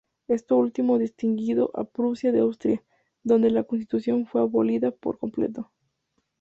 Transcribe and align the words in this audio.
Esto 0.27 0.57
último 0.57 0.97
distinguió 0.97 1.69
a 1.77 1.83
Prusia 1.83 2.31
de 2.31 2.39
Austria, 2.39 2.83
donde 3.21 3.51
la 3.51 3.65
constitución 3.65 4.25
fue 4.25 4.41
abolida 4.41 4.89
por 4.89 5.19
completo. 5.19 5.69